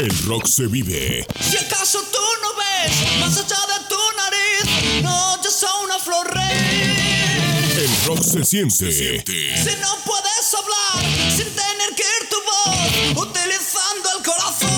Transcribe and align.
El 0.00 0.10
rock 0.26 0.46
se 0.48 0.66
vive. 0.66 1.24
Si 1.40 1.56
acaso 1.56 2.00
tú 2.10 2.18
no 2.42 2.48
ves 2.56 3.20
más 3.20 3.36
allá 3.36 3.60
de 3.68 3.84
tu 3.88 3.96
nariz, 4.16 5.02
no, 5.04 5.40
yo 5.40 5.50
soy 5.50 5.84
una 5.84 5.98
flor 6.00 6.34
rey. 6.34 7.76
El 7.78 8.06
rock 8.06 8.20
se 8.20 8.44
siente. 8.44 8.90
Si 8.90 9.76
no 9.80 9.96
puedes 10.04 10.54
hablar 10.54 11.30
sin 11.30 11.46
tener 11.46 11.94
que 11.94 12.02
ir 12.02 12.28
tu 12.28 12.36
voz, 12.42 13.28
utilizando 13.28 14.08
el 14.18 14.24
corazón. 14.24 14.70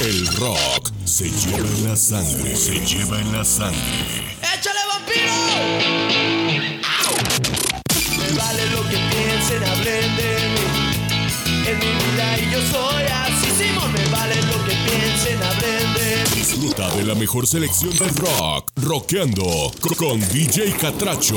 El 0.00 0.26
rock 0.36 0.92
se 1.04 1.28
lleva 1.28 1.58
en 1.58 1.88
la 1.88 1.96
sangre. 1.96 2.56
Se 2.56 2.78
lleva 2.86 3.20
en 3.20 3.32
la 3.32 3.44
sangre. 3.44 4.39
Disfruta 16.80 16.96
de 16.96 17.04
la 17.04 17.14
mejor 17.14 17.46
selección 17.46 17.90
del 17.98 18.08
rock. 18.16 18.70
Rockeando 18.76 19.70
co- 19.80 19.94
con 19.96 20.18
DJ 20.30 20.72
Catracho. 20.80 21.36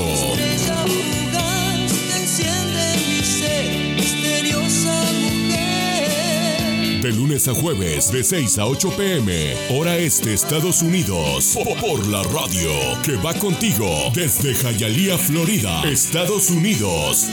De 7.02 7.12
lunes 7.12 7.48
a 7.50 7.54
jueves, 7.54 8.12
de 8.14 8.24
6 8.24 8.58
a 8.60 8.66
8 8.66 8.90
pm, 8.96 9.54
hora 9.78 9.98
este, 9.98 10.34
Estados 10.34 10.82
Unidos. 10.82 11.52
Po- 11.54 11.76
Por 11.76 12.08
la 12.08 12.24
radio, 12.24 12.72
que 13.04 13.16
va 13.18 13.34
contigo 13.34 14.10
desde 14.14 14.54
Hialeah, 14.54 15.18
Florida, 15.18 15.84
Estados 15.84 16.50
Unidos. 16.50 17.28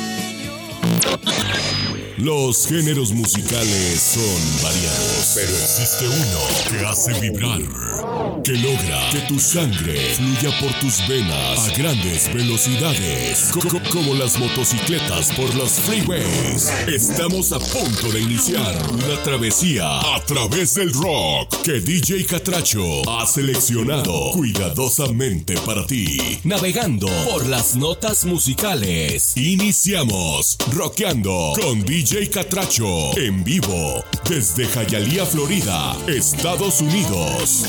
Los 2.20 2.66
géneros 2.66 3.12
musicales 3.12 3.98
son 4.14 4.62
variados, 4.62 5.32
pero 5.34 5.48
existe 5.50 6.06
uno 6.06 6.40
que 6.78 6.84
hace 6.86 7.18
vibrar, 7.18 8.42
que 8.44 8.52
logra 8.52 9.08
que 9.10 9.20
tu 9.20 9.38
sangre 9.40 9.98
fluya 10.16 10.60
por 10.60 10.70
tus 10.80 11.06
venas 11.08 11.68
a 11.68 11.72
grandes 11.76 12.32
velocidades, 12.34 13.50
co- 13.52 13.60
co- 13.60 13.80
como 13.90 14.14
las 14.14 14.38
motocicletas 14.38 15.32
por 15.32 15.54
las 15.54 15.80
freeways. 15.80 16.70
Estamos 16.88 17.52
a 17.52 17.58
punto 17.58 18.10
de 18.12 18.20
iniciar 18.20 18.76
una 18.92 19.22
travesía 19.22 20.00
a 20.00 20.22
través 20.26 20.74
del 20.74 20.92
rock 20.92 21.62
que 21.62 21.80
DJ 21.80 22.26
Catracho 22.26 23.08
ha 23.10 23.26
seleccionado 23.26 24.32
cuidadosamente 24.32 25.54
para 25.64 25.86
ti, 25.86 26.18
navegando 26.44 27.08
por 27.30 27.46
las 27.46 27.76
notas 27.76 28.26
musicales. 28.26 29.34
Iniciamos 29.38 30.58
rockeando 30.72 31.52
con 31.60 31.82
DJ 31.82 32.09
Catracho 32.18 33.16
en 33.16 33.44
vivo 33.44 34.02
desde 34.28 34.66
Hialeah, 34.66 35.24
Florida, 35.26 35.96
Estados 36.08 36.80
Unidos. 36.80 37.64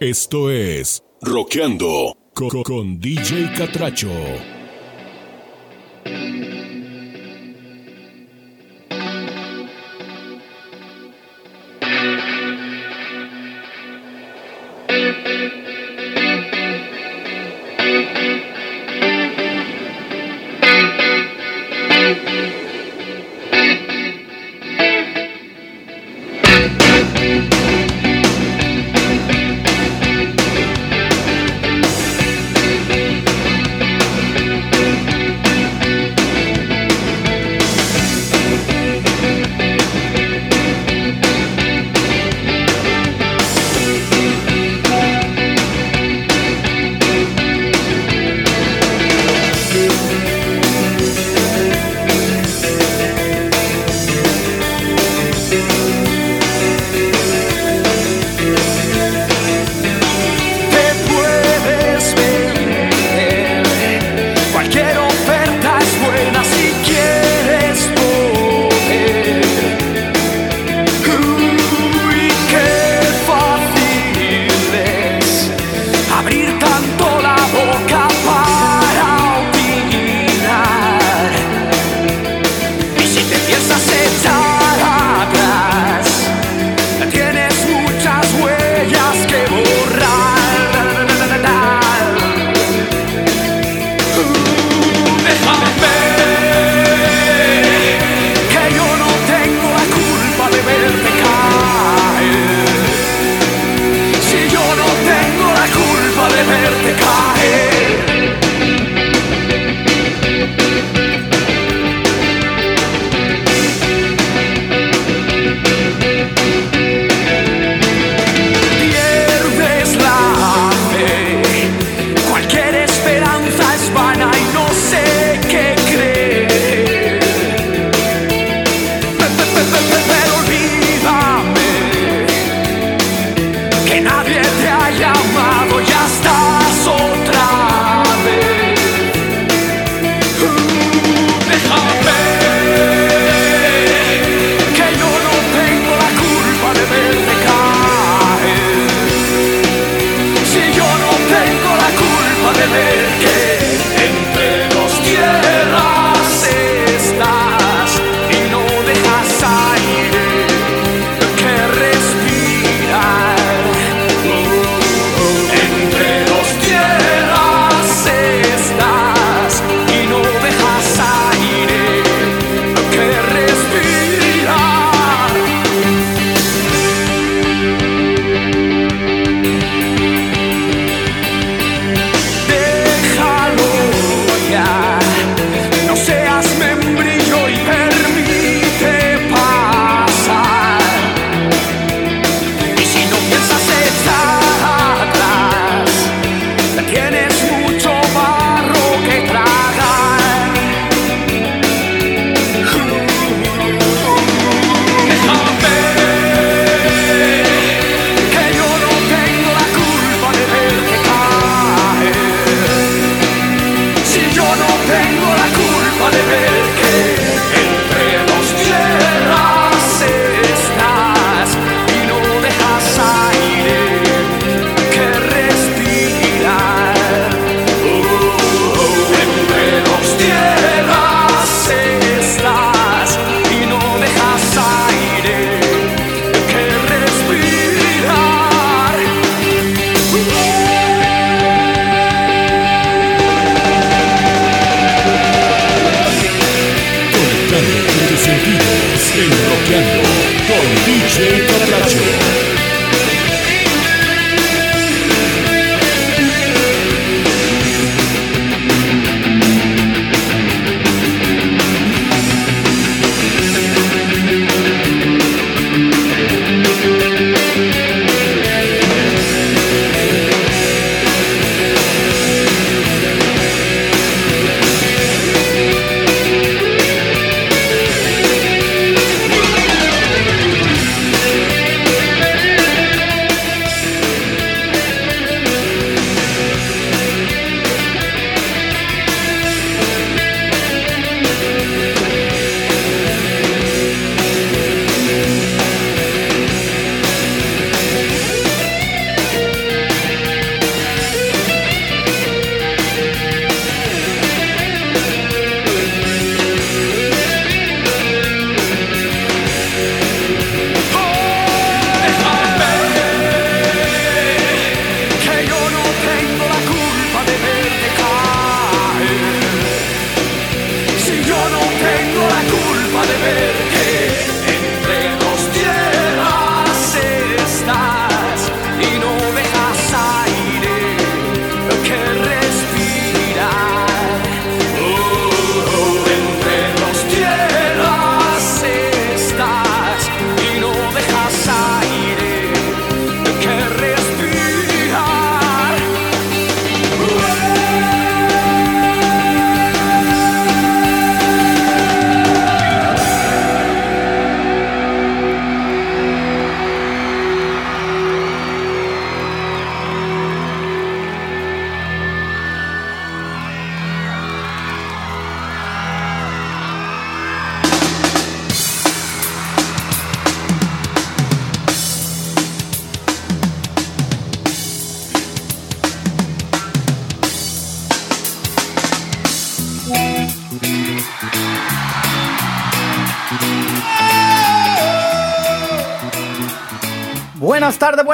Esto 0.00 0.50
es 0.50 1.02
Rockeando 1.20 2.16
co- 2.34 2.62
con, 2.64 2.98
DJ 2.98 3.52
Catracho. 3.56 4.10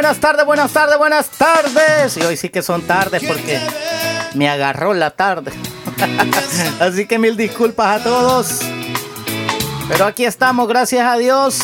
Buenas 0.07 0.21
tardes, 0.21 0.47
buenas 0.47 0.73
tardes, 0.73 0.99
buenas 0.99 1.29
tardes. 1.31 2.17
Y 2.17 2.21
hoy 2.23 2.37
sí 2.37 2.49
que 2.49 2.63
son 2.63 2.83
tardes 2.83 3.25
porque 3.27 3.61
me 4.35 4.49
agarró 4.49 4.95
la 4.95 5.11
tarde. 5.11 5.51
Así 6.81 7.07
que 7.07 7.19
mil 7.19 7.37
disculpas 7.37 8.01
a 8.01 8.05
todos. 8.05 8.61
Pero 9.89 10.05
aquí 10.05 10.25
estamos, 10.25 10.69
gracias 10.69 11.05
a 11.05 11.17
Dios. 11.17 11.59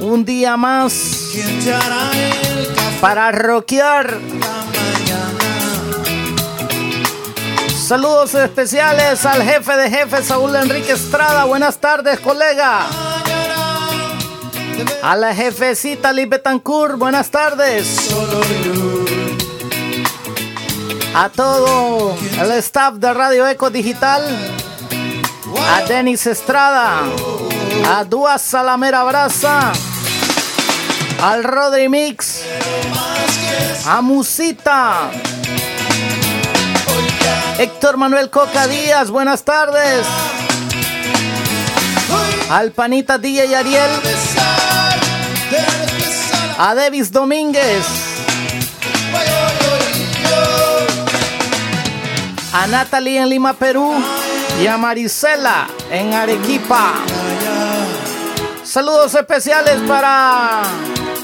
Un 0.00 0.24
día 0.24 0.56
más 0.56 0.92
para 3.00 3.30
rockear. 3.30 4.18
Saludos 7.86 8.34
especiales 8.34 9.24
al 9.24 9.40
jefe 9.44 9.76
de 9.76 9.88
jefes, 9.88 10.26
Saúl 10.26 10.56
Enrique 10.56 10.94
Estrada. 10.94 11.44
Buenas 11.44 11.78
tardes, 11.78 12.18
colega. 12.18 12.88
A 15.02 15.16
la 15.16 15.34
jefecita 15.34 16.12
Liz 16.12 16.28
buenas 16.96 17.30
tardes. 17.30 18.10
A 21.14 21.28
todo 21.28 22.16
el 22.40 22.50
staff 22.52 22.94
de 22.94 23.12
Radio 23.12 23.46
Eco 23.46 23.70
Digital. 23.70 24.22
A 25.74 25.82
Denis 25.82 26.26
Estrada. 26.26 27.00
A 27.88 28.04
Dua 28.04 28.38
Salamera 28.38 29.04
Braza. 29.04 29.72
Al 31.22 31.44
Rodri 31.44 31.88
Mix. 31.88 32.42
A 33.86 34.00
Musita. 34.00 35.10
Héctor 37.58 37.96
Manuel 37.96 38.30
Coca 38.30 38.66
Díaz, 38.66 39.10
buenas 39.10 39.44
tardes. 39.44 40.06
Al 42.50 42.72
Panita 42.72 43.18
DJ 43.18 43.54
Ariel. 43.54 43.90
A 46.58 46.74
Davis 46.74 47.10
Domínguez. 47.10 47.86
A 52.52 52.66
Natalie 52.66 53.18
en 53.18 53.28
Lima, 53.28 53.54
Perú. 53.54 53.94
Y 54.62 54.66
a 54.66 54.76
Marisela 54.76 55.66
en 55.90 56.12
Arequipa. 56.12 56.94
Saludos 58.64 59.14
especiales 59.14 59.80
para 59.88 60.62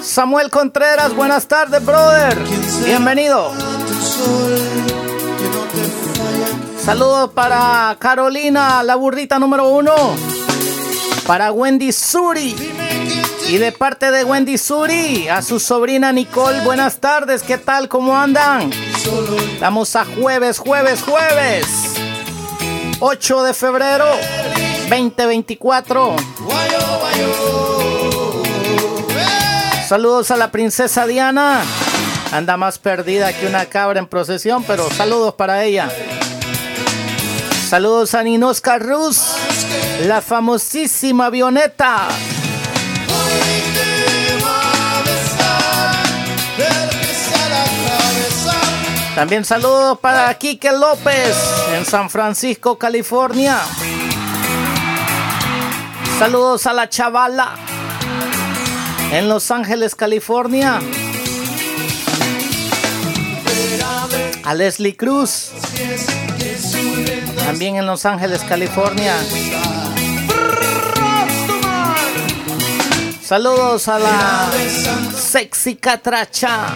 Samuel 0.03 0.51
Contreras. 0.51 1.15
Buenas 1.15 1.47
tardes, 1.47 1.85
brother. 1.85 2.37
Bienvenido. 2.85 3.53
Saludos 6.83 7.31
para 7.35 7.97
Carolina, 7.99 8.83
la 8.83 8.97
burrita 8.97 9.39
número 9.39 9.69
uno. 9.69 9.95
Para 11.27 11.53
Wendy 11.53 11.93
Suri. 11.93 12.57
Y 13.49 13.57
de 13.57 13.73
parte 13.73 14.11
de 14.11 14.25
Wendy 14.25 14.59
Suri, 14.59 15.27
a 15.29 15.41
su 15.41 15.59
sobrina 15.59 16.13
Nicole, 16.13 16.61
buenas 16.61 16.99
tardes, 16.99 17.43
¿qué 17.43 17.57
tal? 17.57 17.89
¿Cómo 17.89 18.15
andan? 18.15 18.71
Estamos 19.55 19.97
a 19.97 20.05
jueves, 20.05 20.59
jueves, 20.59 21.03
jueves. 21.03 21.67
8 23.01 23.43
de 23.45 23.55
febrero 23.55 24.05
2024. 24.91 26.17
Saludos 29.89 30.31
a 30.31 30.37
la 30.37 30.51
princesa 30.51 31.07
Diana. 31.07 31.63
Anda 32.33 32.59
más 32.59 32.79
perdida 32.79 33.33
que 33.33 33.47
una 33.47 33.65
cabra 33.65 33.99
en 33.99 34.07
procesión, 34.07 34.63
pero 34.65 34.91
saludos 34.91 35.33
para 35.35 35.65
ella. 35.65 35.91
Saludos 37.67 38.15
a 38.15 38.23
Ninosca 38.23 38.79
Ruz, 38.79 39.23
la 40.07 40.21
famosísima 40.21 41.27
avioneta. 41.27 42.09
También 49.19 49.45
saludos 49.45 49.99
para 49.99 50.33
Quique 50.39 50.71
López 50.71 51.37
en 51.77 51.85
San 51.85 52.09
Francisco, 52.09 52.79
California. 52.79 53.59
Saludos 56.21 56.69
a 56.69 56.73
la 56.73 56.89
chavala 56.89 57.57
en 59.11 59.29
Los 59.29 59.51
Ángeles, 59.51 59.97
California. 59.97 60.79
A 64.45 64.55
Leslie 64.55 64.97
Cruz, 64.97 65.51
también 67.45 67.75
en 67.75 67.87
Los 67.87 68.07
Ángeles, 68.07 68.43
California. 68.49 69.17
Saludos 73.29 73.89
a 73.89 73.99
la 73.99 74.51
sexy 75.15 75.75
catracha. 75.77 76.69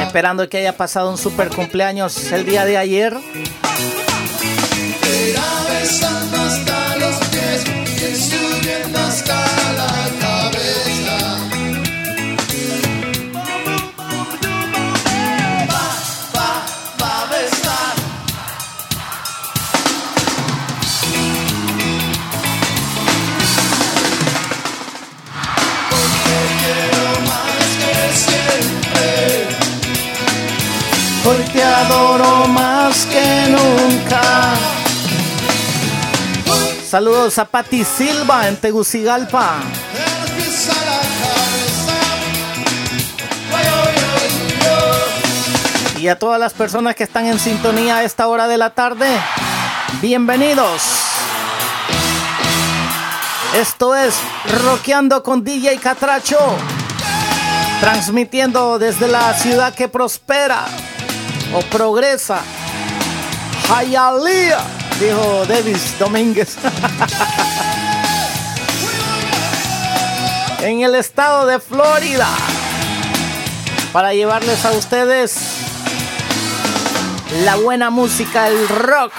Esperando 0.00 0.48
que 0.48 0.58
haya 0.58 0.76
pasado 0.76 1.10
un 1.10 1.18
super 1.18 1.48
cumpleaños 1.48 2.30
el 2.30 2.46
día 2.46 2.64
de 2.64 2.76
ayer. 2.76 3.16
Hoy 31.26 31.42
te 31.54 31.62
adoro 31.62 32.46
más 32.48 33.06
que 33.06 33.46
nunca. 33.48 34.20
Saludos 36.86 37.38
a 37.38 37.46
Patti 37.46 37.82
Silva 37.82 38.46
en 38.46 38.56
Tegucigalpa. 38.56 39.56
Y 45.98 46.08
a 46.08 46.18
todas 46.18 46.38
las 46.38 46.52
personas 46.52 46.94
que 46.94 47.04
están 47.04 47.24
en 47.24 47.38
sintonía 47.38 47.96
a 47.96 48.02
esta 48.02 48.28
hora 48.28 48.46
de 48.46 48.58
la 48.58 48.70
tarde, 48.70 49.08
bienvenidos. 50.02 50.82
Esto 53.56 53.96
es 53.96 54.14
Roqueando 54.62 55.22
con 55.22 55.42
DJ 55.42 55.78
Catracho, 55.78 56.38
transmitiendo 57.80 58.78
desde 58.78 59.08
la 59.08 59.32
ciudad 59.32 59.74
que 59.74 59.88
prospera 59.88 60.66
o 61.54 61.60
progresa. 61.70 62.42
Hialeah, 63.68 64.64
dijo 65.00 65.44
Davis 65.46 65.98
Domínguez. 65.98 66.56
en 70.60 70.80
el 70.80 70.94
estado 70.94 71.46
de 71.46 71.60
Florida. 71.60 72.28
Para 73.92 74.12
llevarles 74.12 74.64
a 74.64 74.72
ustedes 74.72 75.36
la 77.44 77.56
buena 77.56 77.90
música, 77.90 78.48
el 78.48 78.68
rock. 78.68 79.12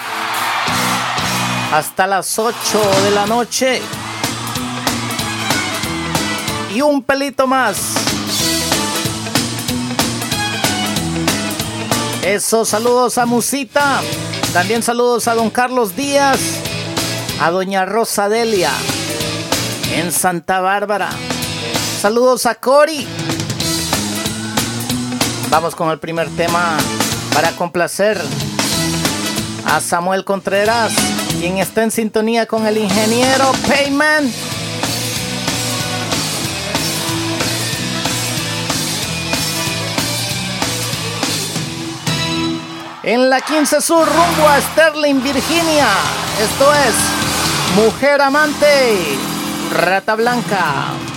Hasta 1.71 2.07
las 2.07 2.39
8 2.39 2.55
de 3.03 3.11
la 3.11 3.25
noche. 3.25 3.81
Y 6.73 6.81
un 6.81 7.03
pelito 7.03 7.47
más. 7.47 8.04
Eso, 12.25 12.65
saludos 12.65 13.19
a 13.19 13.27
Musita. 13.27 14.01
También 14.51 14.81
saludos 14.81 15.27
a 15.27 15.35
don 15.35 15.51
Carlos 15.51 15.95
Díaz. 15.95 16.39
A 17.39 17.51
doña 17.51 17.85
Rosa 17.85 18.29
Delia. 18.29 18.71
En 19.93 20.11
Santa 20.11 20.59
Bárbara. 20.59 21.09
Saludos 22.01 22.47
a 22.47 22.55
Cori. 22.55 23.05
Vamos 25.51 25.75
con 25.75 25.91
el 25.91 25.99
primer 25.99 26.27
tema 26.29 26.75
para 27.31 27.51
complacer 27.51 28.19
a 29.67 29.79
Samuel 29.79 30.25
Contreras, 30.25 30.93
quien 31.39 31.59
está 31.59 31.83
en 31.83 31.91
sintonía 31.91 32.47
con 32.47 32.65
el 32.65 32.79
ingeniero 32.79 33.51
Payman. 33.67 34.31
En 43.07 43.29
la 43.29 43.39
15 43.39 43.81
Sur, 43.81 44.07
rumbo 44.07 44.47
a 44.49 44.59
Sterling, 44.59 45.21
Virginia. 45.21 45.87
Esto 46.41 46.73
es 46.73 46.95
Mujer 47.75 48.19
Amante, 48.19 49.15
Rata 49.71 50.15
Blanca. 50.15 51.14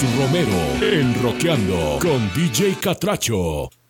Romero 0.00 0.48
en 0.80 1.14
Roqueando 1.22 1.98
con 2.00 2.32
DJ 2.32 2.76
Catracho. 2.80 3.81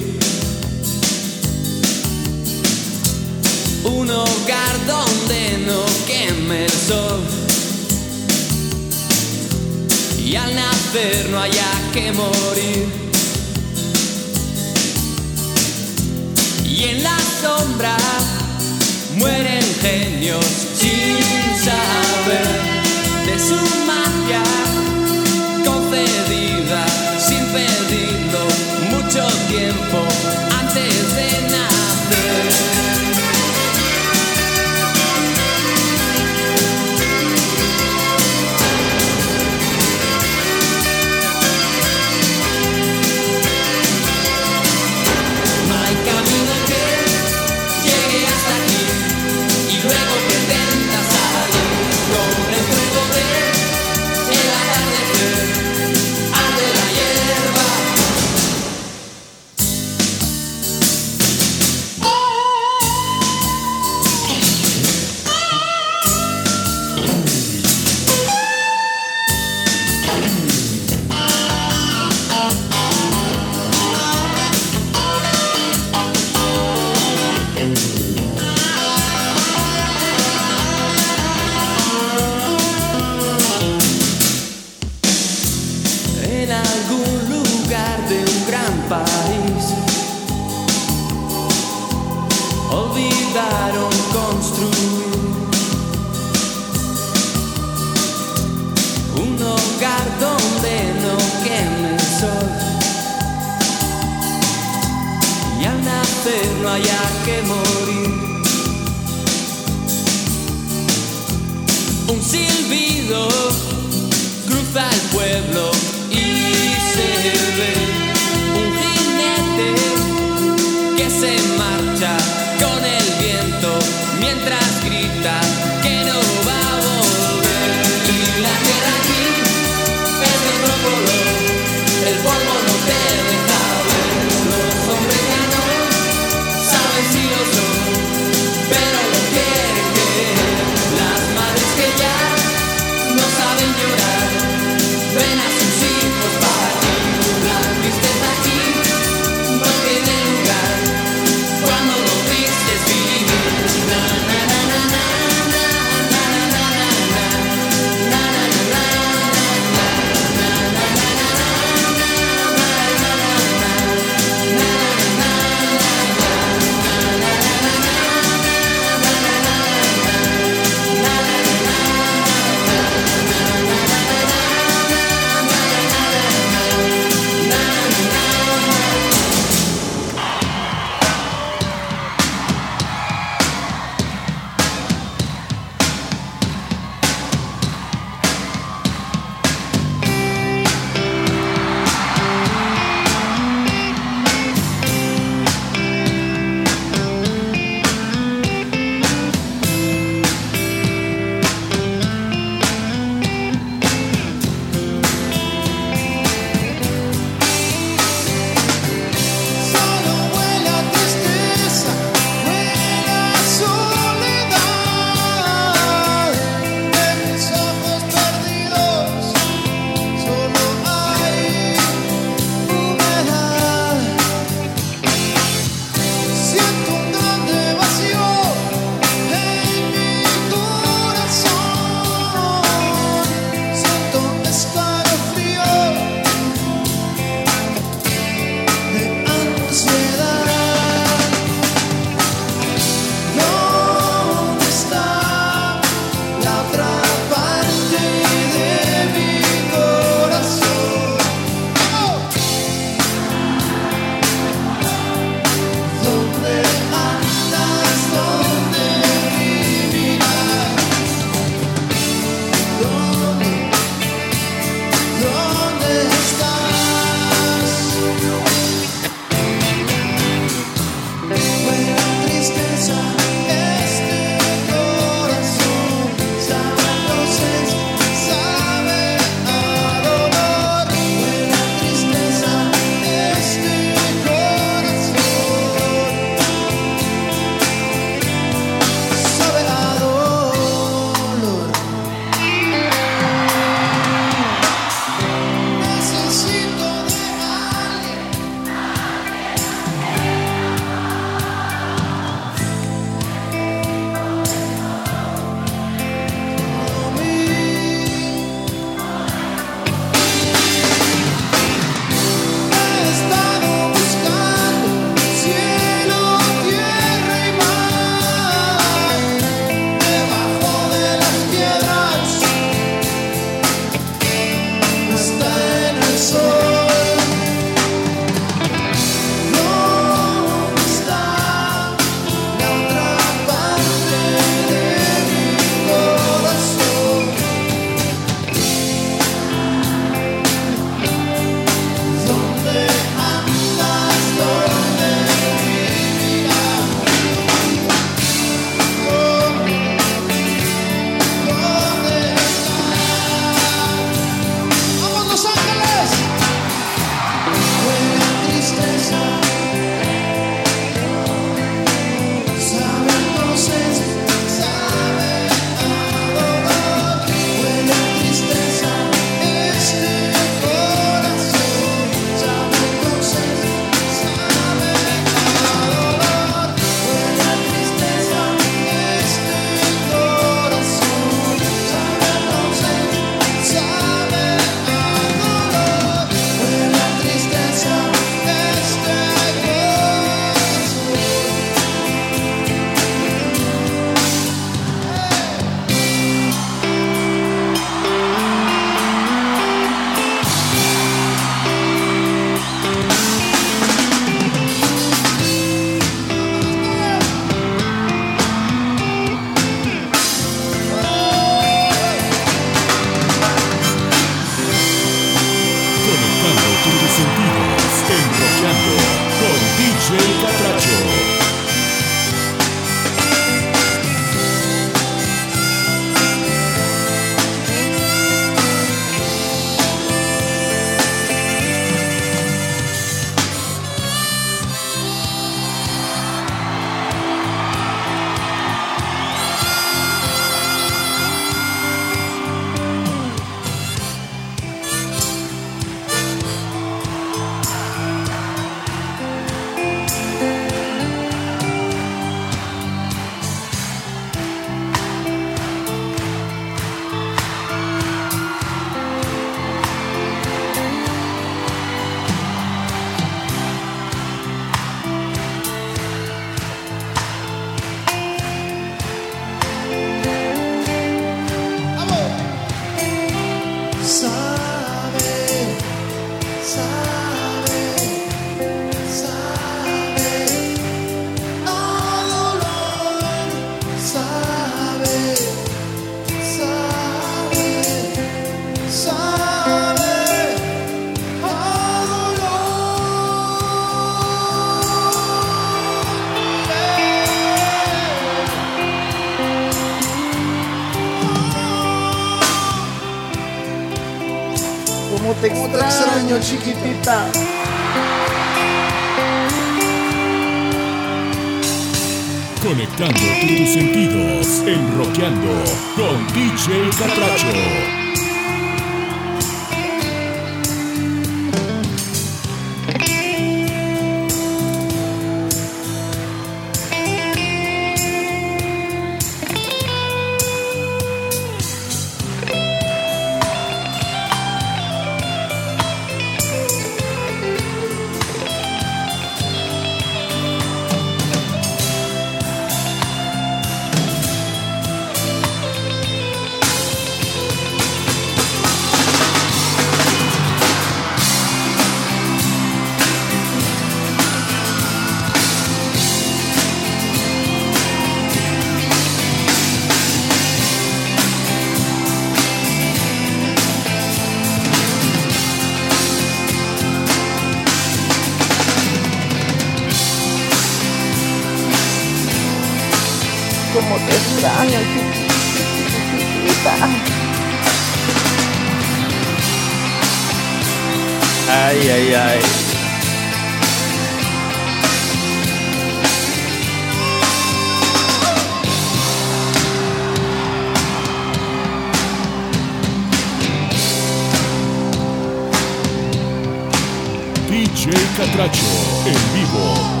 Catracho 598.31 598.63
en 599.05 599.33
vivo. 599.33 600.00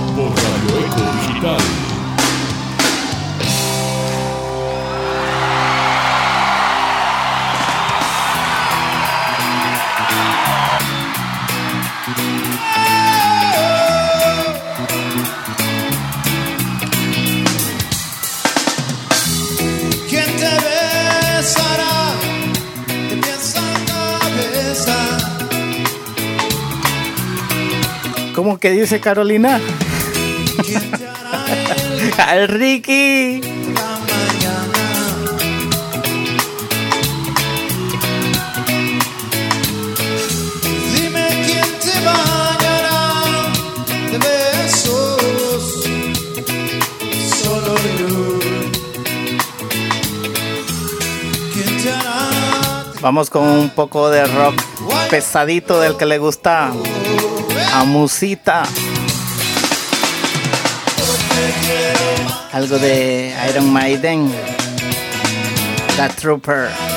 que 28.61 28.69
dice 28.69 29.01
Carolina. 29.01 29.59
Al 32.17 32.47
Ricky. 32.47 33.41
Vamos 53.01 53.31
con 53.31 53.47
un 53.47 53.71
poco 53.71 54.11
de 54.11 54.23
rock 54.25 54.61
pesadito 55.09 55.81
del 55.81 55.97
que 55.97 56.05
le 56.05 56.19
gusta 56.19 56.71
a. 57.73 58.63
Algo 62.53 62.77
de 62.77 63.33
Iron 63.49 63.71
Maiden, 63.71 64.31
The 65.95 66.09
Trooper. 66.19 66.90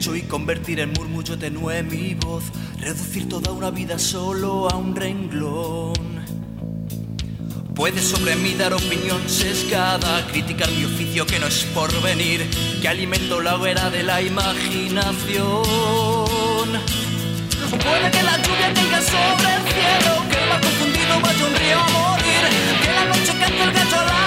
y 0.00 0.22
convertir 0.22 0.80
en 0.80 0.94
murmullo 0.94 1.38
tenue 1.38 1.82
mi 1.82 2.14
voz, 2.14 2.44
reducir 2.78 3.28
toda 3.28 3.52
una 3.52 3.70
vida 3.70 3.98
solo 3.98 4.66
a 4.70 4.74
un 4.74 4.96
renglón. 4.96 6.24
Puedes 7.74 8.04
sobre 8.04 8.34
mí 8.36 8.54
dar 8.54 8.72
opinión 8.72 9.20
sesgada, 9.28 10.26
criticar 10.28 10.70
mi 10.70 10.86
oficio 10.86 11.26
que 11.26 11.38
no 11.38 11.46
es 11.48 11.64
por 11.74 11.92
venir, 12.00 12.48
que 12.80 12.88
alimento 12.88 13.42
la 13.42 13.56
hoguera 13.56 13.90
de 13.90 14.02
la 14.02 14.22
imaginación. 14.22 15.64
Puede 17.70 18.10
que 18.10 18.22
la 18.22 18.38
lluvia 18.38 18.72
caiga 18.72 19.02
sobre 19.02 19.54
el 19.54 19.62
cielo, 19.68 20.24
que 20.30 20.36
el 20.42 20.48
mar 20.48 20.60
confundido 20.62 21.20
vaya 21.20 21.46
un 21.46 21.54
río 21.56 21.78
a 21.78 21.88
morir, 21.88 22.42
que 22.82 22.90
la 22.90 23.04
noche 23.04 23.32
cante 23.38 23.62
el 23.64 23.72
gato 23.72 24.19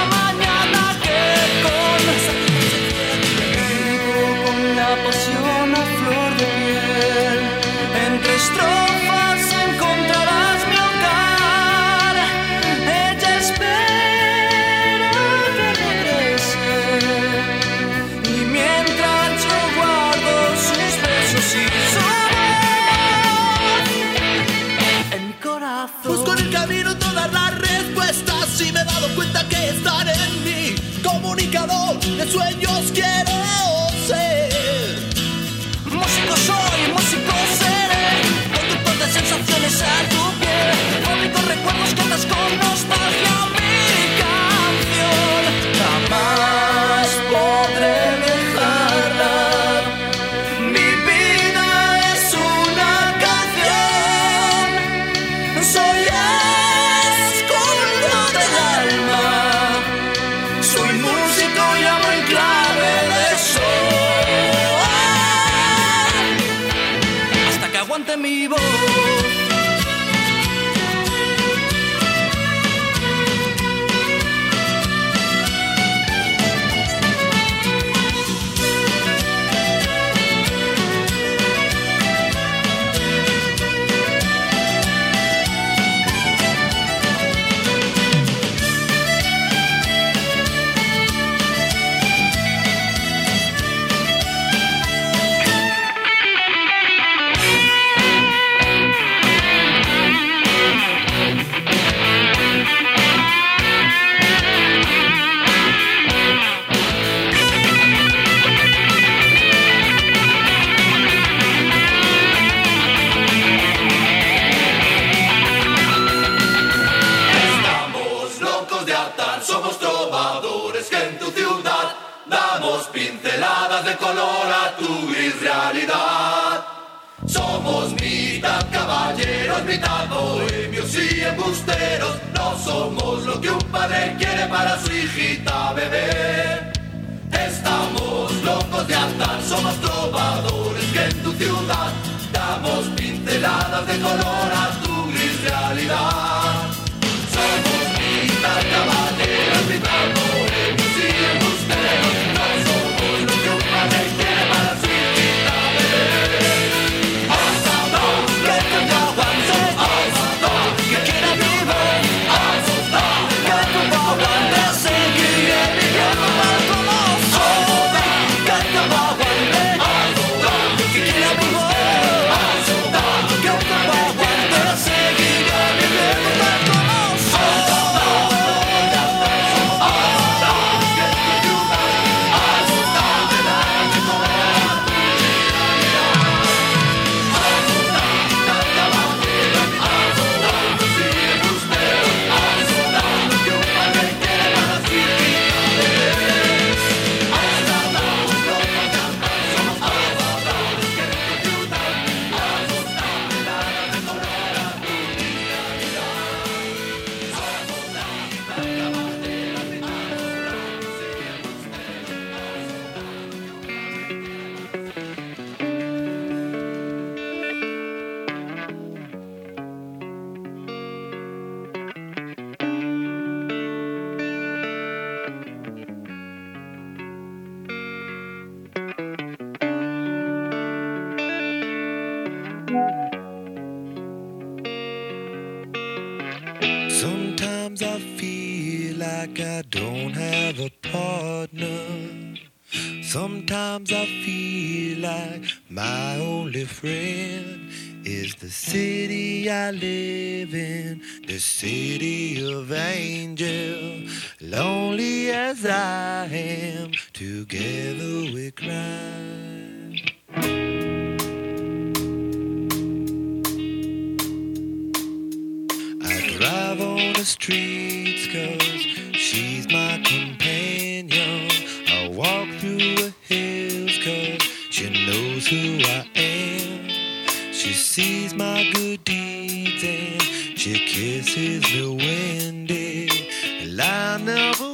never 284.23 284.72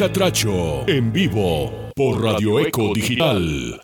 Catracho 0.00 0.88
en 0.88 1.12
vivo 1.12 1.90
por 1.94 2.24
Radio 2.24 2.58
Eco 2.58 2.94
Digital. 2.94 3.79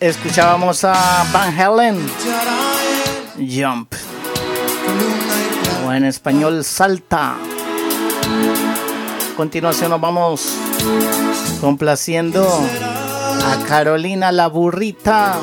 Escuchábamos 0.00 0.84
a 0.84 1.24
Van 1.32 1.60
Halen, 1.60 1.98
Jump. 3.36 3.92
O 5.86 5.92
en 5.92 6.04
español, 6.04 6.64
Salta. 6.64 7.34
A 9.32 9.36
continuación 9.36 9.90
nos 9.90 10.00
vamos 10.00 10.48
complaciendo 11.60 12.46
a 13.44 13.64
Carolina 13.66 14.32
la 14.32 14.46
burrita. 14.46 15.36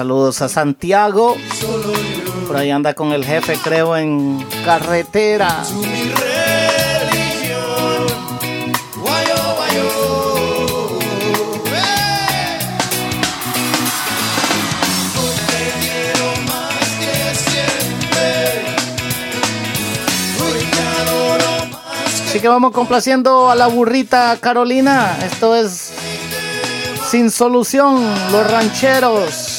Saludos 0.00 0.40
a 0.40 0.48
Santiago. 0.48 1.36
Por 2.46 2.56
ahí 2.56 2.70
anda 2.70 2.94
con 2.94 3.12
el 3.12 3.22
jefe, 3.22 3.58
creo, 3.62 3.94
en 3.98 4.42
carretera. 4.64 5.60
Así 22.24 22.40
que 22.40 22.48
vamos 22.48 22.72
complaciendo 22.72 23.50
a 23.50 23.54
la 23.54 23.66
burrita 23.66 24.38
Carolina. 24.40 25.18
Esto 25.22 25.54
es 25.54 25.92
Sin 27.10 27.30
Solución, 27.30 28.02
los 28.32 28.50
rancheros. 28.50 29.49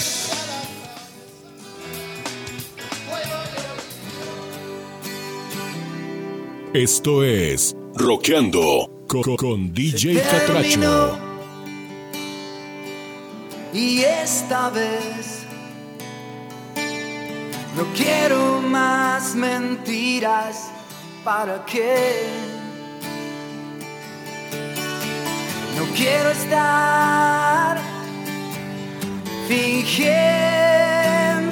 Esto 6.74 7.22
es 7.26 7.76
Roqueando 7.96 9.04
con, 9.06 9.36
con 9.36 9.74
DJ 9.74 10.22
Catracho. 10.22 11.20
Y 13.74 14.00
esta 14.04 14.70
vez 14.70 15.44
no 17.76 17.84
quiero 17.94 18.62
más 18.62 19.36
mentiras. 19.36 20.72
¿Para 21.26 21.66
qué? 21.66 22.24
No 25.78 25.84
quiero 25.94 26.30
estar 26.30 27.82
fingiendo 29.50 29.98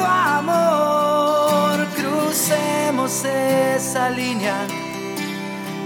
amor. 0.06 1.86
Crucemos 1.98 3.26
esa 3.26 4.10
línea. 4.12 4.66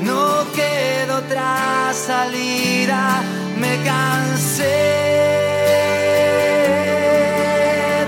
No 0.03 0.45
queda 0.53 1.17
otra 1.17 1.93
salida. 1.93 3.21
Me 3.57 3.81
cansé 3.83 4.63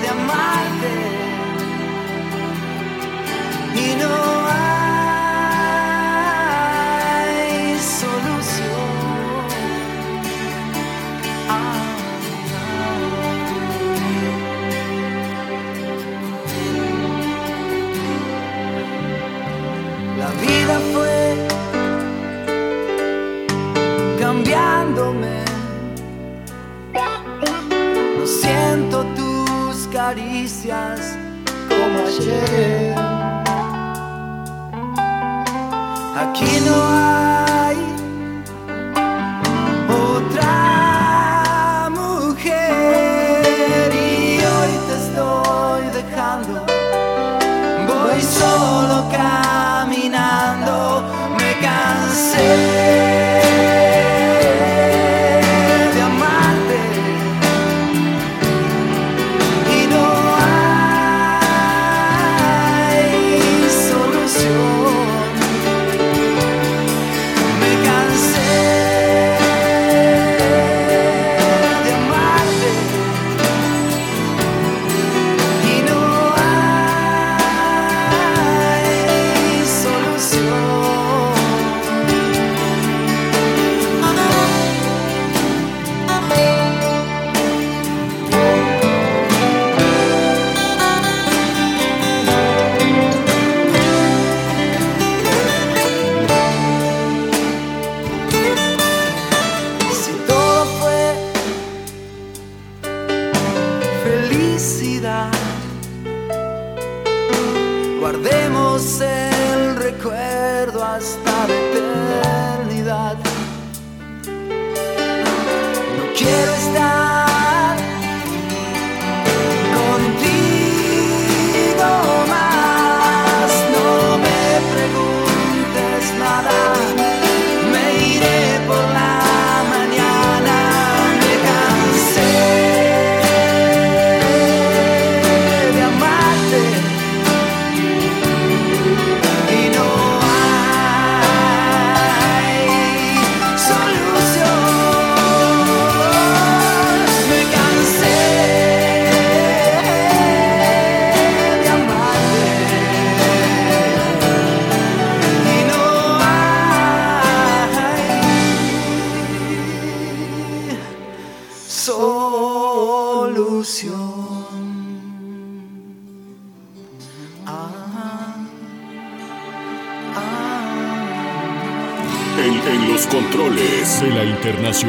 de 0.01 0.07
amarte 0.09 0.93
y 3.75 3.95
no 4.01 4.34
No 28.17 28.25
siento 28.25 29.05
tus 29.15 29.87
caricias 29.93 31.15
como 31.69 32.07
ayer. 32.07 32.95
Aquí 36.17 36.59
no 36.65 36.75
hay 36.89 37.84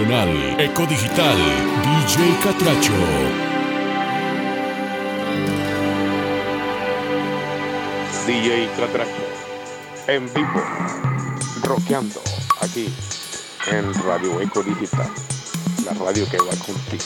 Eco 0.08 0.86
Digital, 0.86 1.36
DJ 1.82 2.38
Catracho. 2.40 2.92
DJ 8.26 8.68
Catracho, 8.76 9.10
en 10.08 10.26
vivo, 10.32 10.62
rockeando 11.62 12.20
aquí 12.60 12.88
en 13.70 13.92
Radio 14.04 14.40
Eco 14.40 14.62
Digital, 14.62 15.08
la 15.84 15.92
radio 16.04 16.28
que 16.28 16.38
va 16.38 16.50
contigo. 16.64 17.04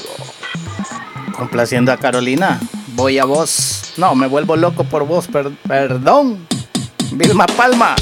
Complaciendo 1.37 1.93
a 1.93 1.97
Carolina. 1.97 2.61
Voy 2.95 3.19
a 3.19 3.25
vos. 3.25 3.95
No, 3.97 4.15
me 4.15 4.27
vuelvo 4.27 4.57
loco 4.57 4.85
por 4.85 5.07
vos, 5.07 5.27
per- 5.27 5.53
perdón. 5.67 6.47
Vilma 7.13 7.47
Palma. 7.47 7.95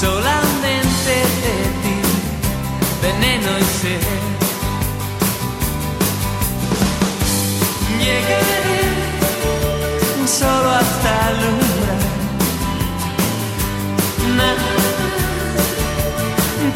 Solamente 0.00 1.14
de 1.42 1.56
ti, 1.82 1.96
veneno 3.02 3.50
y 3.58 3.64
sed. 3.80 4.00
Llegaré 7.98 8.84
solo 10.26 10.70
hasta 10.70 11.10
el 11.30 11.38
umbral, 11.52 12.04
nada 14.36 14.70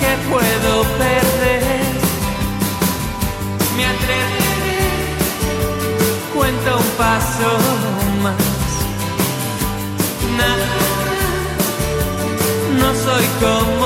que 0.01 0.13
puedo 0.29 0.73
perder. 0.99 1.63
Me 3.77 3.85
atreveré, 3.87 4.83
cuento 6.35 6.71
un 6.77 6.89
paso 6.99 7.51
más. 8.23 8.50
No 12.81 12.89
soy 13.05 13.27
como 13.41 13.80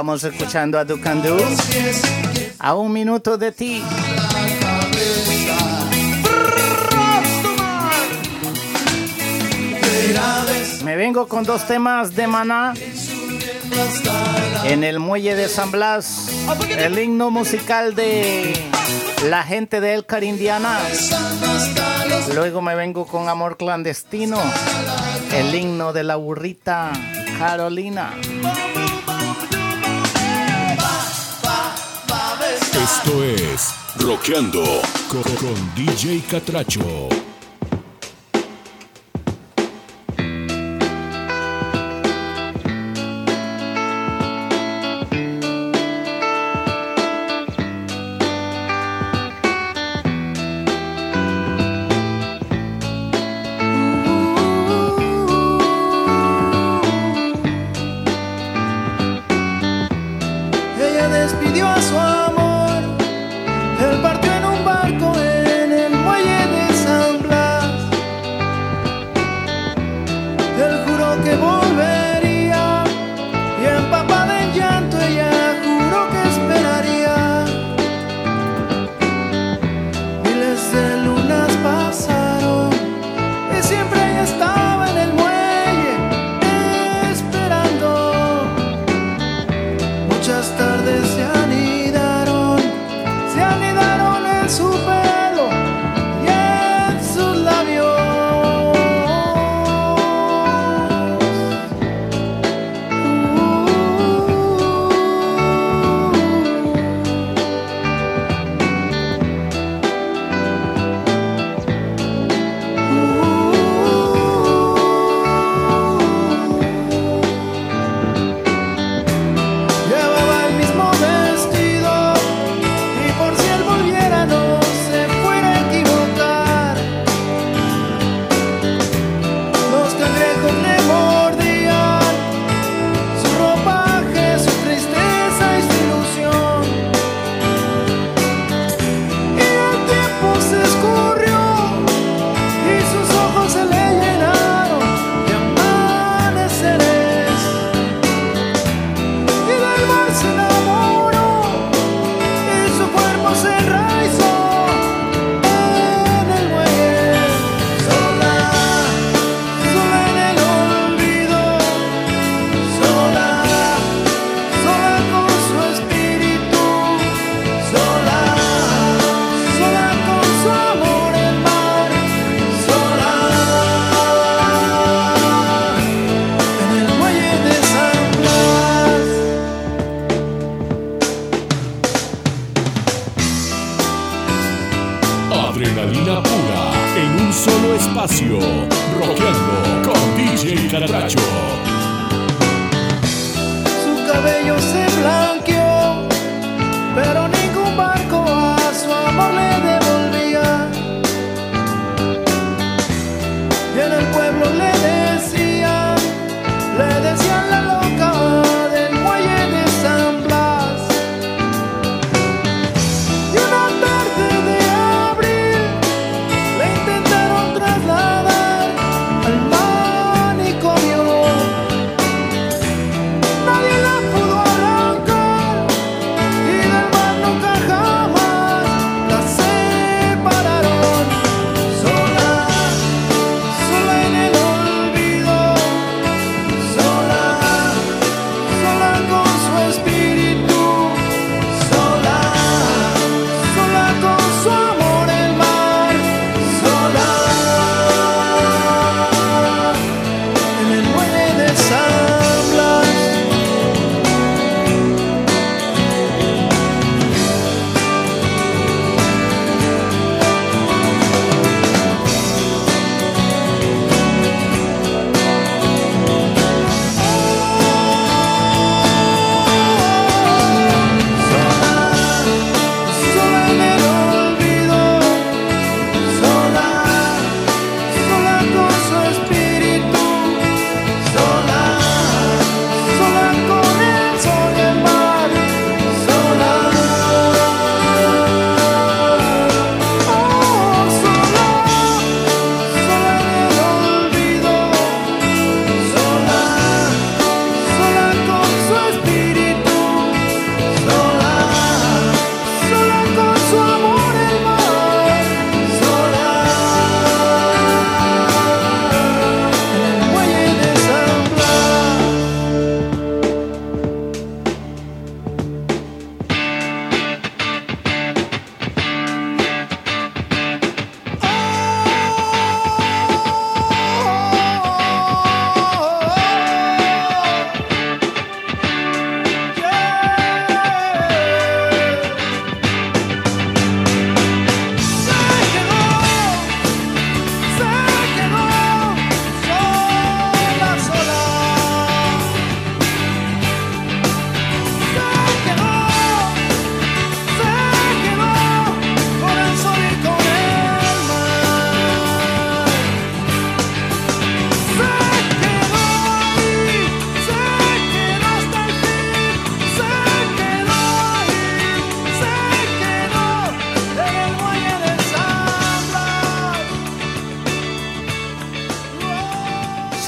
Estábamos 0.00 0.24
escuchando 0.24 0.78
a 0.78 0.84
Ducandú. 0.86 1.36
A 2.58 2.74
un 2.74 2.90
minuto 2.90 3.36
de 3.36 3.52
ti. 3.52 3.82
Me 10.82 10.96
vengo 10.96 11.28
con 11.28 11.44
dos 11.44 11.66
temas 11.66 12.16
de 12.16 12.26
maná. 12.26 12.72
En 14.64 14.84
el 14.84 15.00
muelle 15.00 15.34
de 15.34 15.50
San 15.50 15.70
Blas, 15.70 16.30
el 16.78 16.98
himno 16.98 17.30
musical 17.30 17.94
de 17.94 18.54
la 19.28 19.42
gente 19.42 19.82
de 19.82 19.92
El 19.92 20.06
Carindiana. 20.06 20.78
Luego 22.34 22.62
me 22.62 22.74
vengo 22.74 23.06
con 23.06 23.28
Amor 23.28 23.58
Clandestino, 23.58 24.40
el 25.34 25.54
himno 25.54 25.92
de 25.92 26.04
la 26.04 26.16
burrita 26.16 26.90
Carolina. 27.38 28.14
Esto 32.74 33.24
es 33.24 33.74
Roqueando 33.96 34.62
con, 35.08 35.22
con 35.22 35.74
DJ 35.74 36.22
Catracho. 36.28 37.19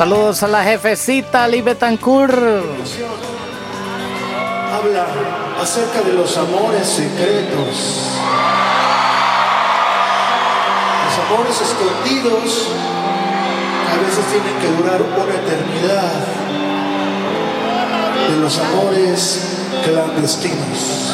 Saludos 0.03 0.43
a 0.43 0.49
la 0.49 0.65
jefecita 0.65 1.45
Ali 1.45 1.61
Betancourt. 1.61 2.35
Habla 4.75 5.07
acerca 5.61 6.03
de 6.03 6.15
los 6.15 6.37
amores 6.39 6.89
secretos. 6.89 8.19
Los 11.05 11.19
amores 11.25 11.61
escondidos 11.61 12.69
a 13.93 13.97
veces 14.05 14.25
tienen 14.33 14.59
que 14.59 14.83
durar 14.83 15.01
una 15.03 15.35
eternidad. 15.37 16.25
De 18.29 18.37
los 18.41 18.59
amores 18.59 19.41
clandestinos. 19.85 21.13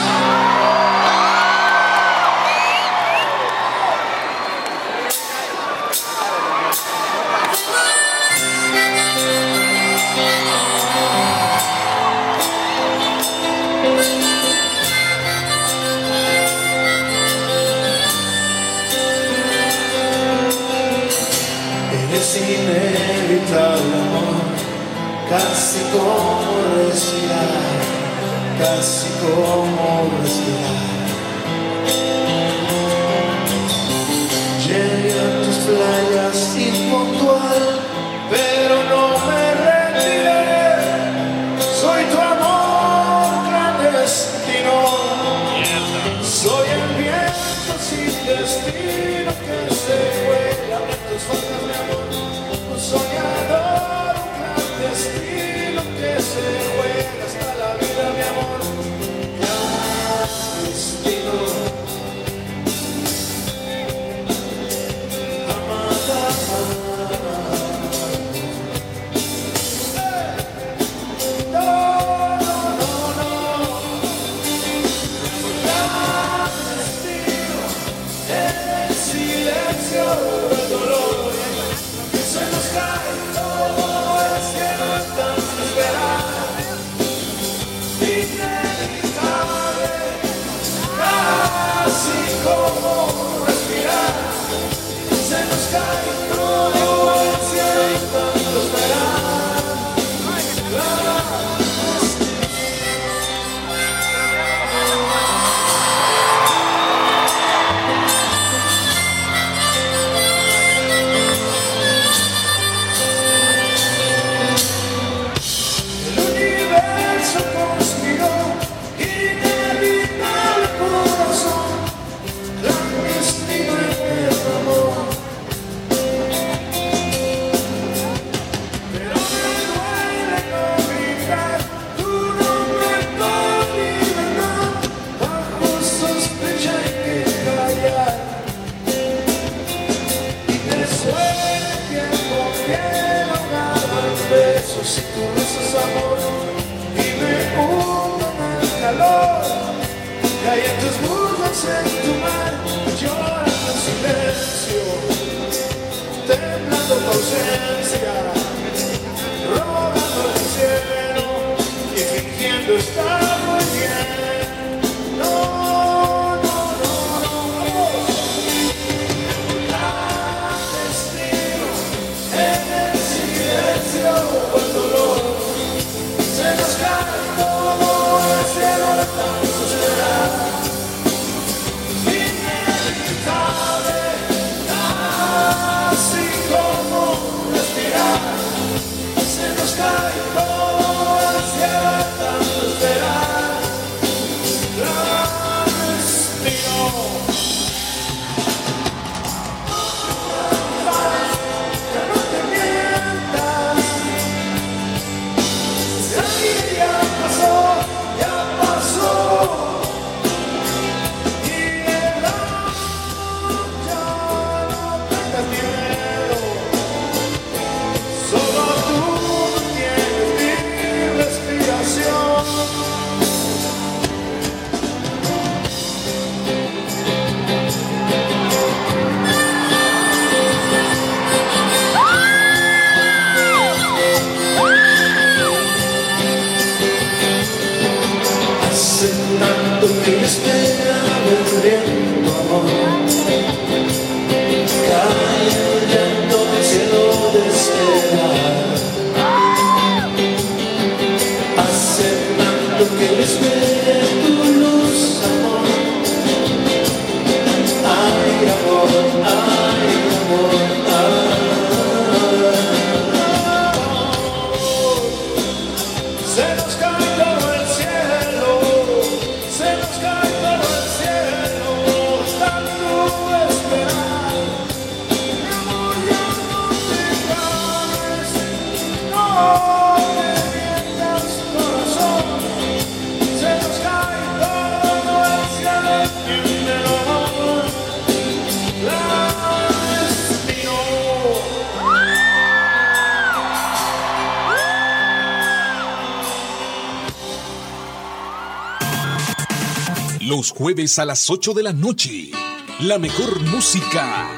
Jueves 300.58 300.98
a 300.98 301.04
las 301.04 301.30
8 301.30 301.54
de 301.54 301.62
la 301.62 301.72
noche. 301.72 302.32
La 302.80 302.98
mejor 302.98 303.40
música. 303.42 304.28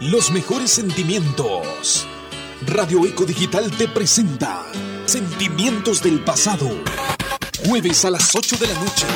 Los 0.00 0.32
mejores 0.32 0.72
sentimientos. 0.72 2.08
Radio 2.66 3.06
Eco 3.06 3.24
Digital 3.24 3.70
te 3.70 3.86
presenta 3.86 4.64
Sentimientos 5.06 6.02
del 6.02 6.24
Pasado. 6.24 6.68
Jueves 7.68 8.04
a 8.04 8.10
las 8.10 8.34
8 8.34 8.56
de 8.56 8.66
la 8.66 8.74
noche. 8.74 9.06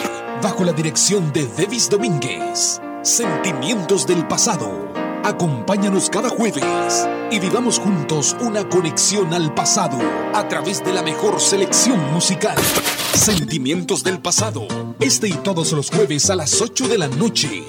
Bajo 0.40 0.62
la 0.62 0.73
dirección 0.73 1.32
de 1.32 1.44
Devis 1.44 1.90
Domínguez. 1.90 2.81
Sentimientos 3.02 4.06
del 4.06 4.24
Pasado. 4.28 4.93
Acompáñanos 5.24 6.09
cada 6.09 6.28
jueves 6.28 7.09
y 7.32 7.40
vivamos 7.40 7.81
juntos 7.81 8.36
una 8.39 8.69
conexión 8.69 9.35
al 9.35 9.52
pasado 9.55 9.98
a 10.32 10.47
través 10.47 10.85
de 10.85 10.93
la 10.93 11.02
mejor 11.02 11.40
selección 11.40 11.98
musical. 12.12 12.56
Sentimientos 13.12 14.05
del 14.05 14.20
pasado. 14.20 14.88
Este 15.09 15.29
y 15.29 15.33
todos 15.33 15.73
los 15.73 15.89
jueves 15.89 16.29
a 16.29 16.37
las 16.37 16.61
8 16.61 16.87
de 16.87 16.99
la 16.99 17.09
noche. 17.09 17.65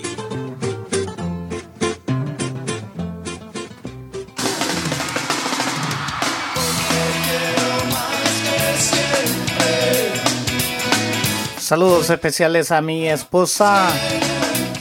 Saludos 11.57 12.10
especiales 12.10 12.72
a 12.72 12.82
mi 12.82 13.07
esposa 13.07 13.88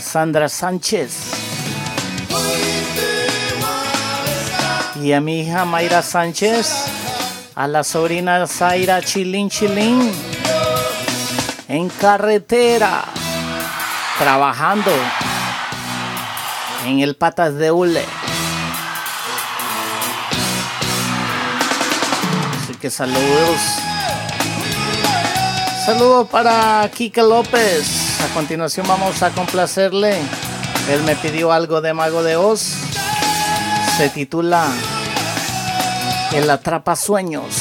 Sandra 0.01 0.49
Sánchez. 0.49 1.13
Y 5.01 5.13
a 5.13 5.21
mi 5.21 5.43
hija 5.43 5.65
Mayra 5.65 6.03
Sánchez, 6.03 6.75
a 7.55 7.69
la 7.69 7.85
sobrina 7.85 8.49
Zaira 8.49 9.01
Chilín 9.01 9.49
Chilín 9.49 10.11
en 11.69 11.91
carretera, 11.91 13.05
trabajando 14.19 14.91
en 16.87 17.01
el 17.01 17.15
Patas 17.15 17.55
de 17.57 17.71
Hule. 17.71 18.05
Así 22.63 22.75
que 22.75 22.89
saludos. 22.89 23.61
Saludos 25.85 26.29
para 26.31 26.91
Kike 26.95 27.23
López. 27.23 28.19
A 28.23 28.35
continuación 28.35 28.87
vamos 28.89 29.23
a 29.23 29.31
complacerle. 29.31 30.19
Él 30.91 31.03
me 31.05 31.17
pidió 31.17 31.53
algo 31.53 31.83
de 31.83 31.93
Mago 31.93 32.23
de 32.23 32.37
Oz. 32.37 32.77
Se 33.99 34.09
titula 34.09 34.67
El 36.33 36.49
Atrapa 36.49 36.97
Sueños. 36.97 37.58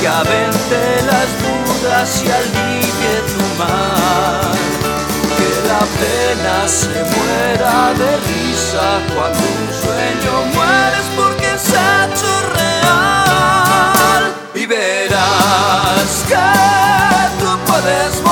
que 0.00 0.08
avente 0.08 1.02
las 1.04 1.28
dudas 1.42 2.22
y 2.24 2.30
alivie 2.30 3.16
tu 3.32 3.44
mal. 3.58 4.56
Que 5.36 5.50
la 5.68 5.84
pena 6.00 6.56
se 6.66 6.88
muera 6.88 7.92
de 7.98 8.10
risa 8.28 8.86
cuando 9.14 9.38
un 9.38 9.68
sueño 9.82 10.32
mueres 10.54 11.06
porque 11.16 11.50
se 11.58 11.76
ha 11.76 12.06
hecho 12.06 12.32
real. 12.56 14.22
Y 14.54 14.64
verás 14.66 16.24
que 16.26 17.44
tú 17.44 17.58
puedes 17.66 18.22
morir. 18.22 18.31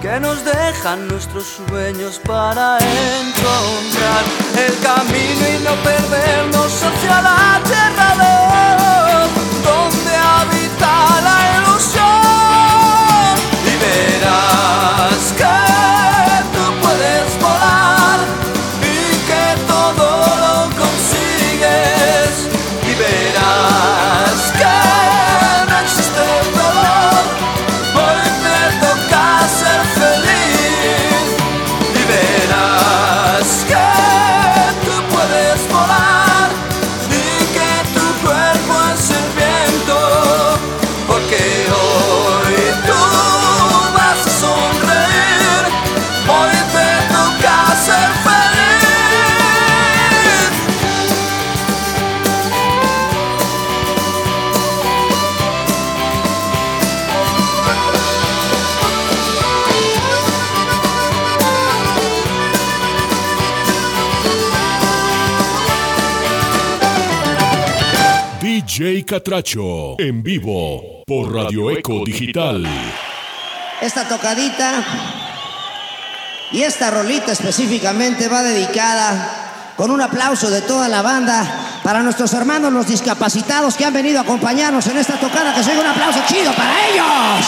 que 0.00 0.18
nos 0.18 0.44
dejan 0.44 1.06
nuestros 1.06 1.44
sueños 1.44 2.20
para 2.26 2.76
encontrar 2.78 4.24
el 4.66 4.74
camino 4.80 5.48
y 5.48 5.62
no 5.62 5.74
perdernos 5.84 6.82
hacia 6.82 7.22
la 7.22 7.60
tierra 7.62 8.16
de 8.22 8.34
donde 9.62 10.16
habita 10.16 11.20
la 11.22 11.38
ilusión. 11.54 13.34
Y 13.64 13.74
verás 13.84 15.24
que 15.36 15.61
Catracho, 69.12 69.96
en 69.98 70.22
vivo 70.22 71.02
por 71.06 71.34
Radio 71.34 71.70
Eco 71.70 72.02
Digital. 72.02 72.64
Esta 73.82 74.08
tocadita 74.08 74.82
y 76.50 76.62
esta 76.62 76.90
rolita 76.90 77.30
específicamente 77.30 78.26
va 78.28 78.42
dedicada 78.42 79.74
con 79.76 79.90
un 79.90 80.00
aplauso 80.00 80.48
de 80.48 80.62
toda 80.62 80.88
la 80.88 81.02
banda 81.02 81.44
para 81.84 82.02
nuestros 82.02 82.32
hermanos 82.32 82.72
los 82.72 82.86
discapacitados 82.86 83.74
que 83.74 83.84
han 83.84 83.92
venido 83.92 84.18
a 84.18 84.22
acompañarnos 84.22 84.86
en 84.86 84.96
esta 84.96 85.20
tocada. 85.20 85.54
Que 85.54 85.62
sea 85.62 85.78
un 85.78 85.86
aplauso 85.86 86.20
chido 86.26 86.50
para 86.54 86.72
ellos. 86.88 87.46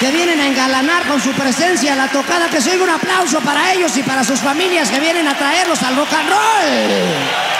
Que 0.00 0.10
vienen 0.10 0.40
a 0.40 0.46
engalanar 0.46 1.06
con 1.06 1.20
su 1.20 1.32
presencia 1.32 1.94
la 1.96 2.08
tocada. 2.08 2.48
Que 2.48 2.62
sea 2.62 2.82
un 2.82 2.88
aplauso 2.88 3.40
para 3.40 3.74
ellos 3.74 3.94
y 3.98 4.02
para 4.02 4.24
sus 4.24 4.40
familias 4.40 4.90
que 4.90 5.00
vienen 5.00 5.28
a 5.28 5.36
traerlos 5.36 5.82
al 5.82 5.96
rock 5.96 6.14
and 6.14 6.30
roll. 6.30 7.53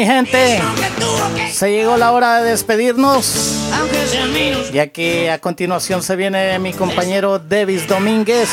Mi 0.00 0.06
gente, 0.06 0.58
se 1.52 1.70
llegó 1.70 1.98
la 1.98 2.12
hora 2.12 2.40
de 2.40 2.52
despedirnos. 2.52 3.58
Ya 4.72 4.86
que 4.86 5.30
a 5.30 5.38
continuación 5.38 6.02
se 6.02 6.16
viene 6.16 6.58
mi 6.58 6.72
compañero 6.72 7.38
Davis 7.38 7.86
Domínguez 7.86 8.48